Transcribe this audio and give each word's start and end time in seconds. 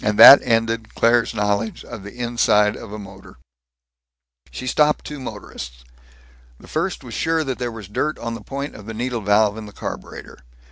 And 0.00 0.16
that 0.16 0.40
ended 0.44 0.94
Claire's 0.94 1.34
knowledge 1.34 1.84
of 1.84 2.04
the 2.04 2.14
inside 2.14 2.76
of 2.76 2.92
a 2.92 3.00
motor. 3.00 3.38
She 4.52 4.64
stopped 4.68 5.04
two 5.04 5.18
motorists. 5.18 5.82
The 6.60 6.68
first 6.68 7.02
was 7.02 7.14
sure 7.14 7.42
that 7.42 7.58
there 7.58 7.72
was 7.72 7.88
dirt 7.88 8.16
on 8.20 8.34
the 8.34 8.42
point 8.44 8.76
of 8.76 8.86
the 8.86 8.94
needle 8.94 9.22
valve, 9.22 9.56
in 9.58 9.66
the 9.66 9.72
carburetor. 9.72 10.38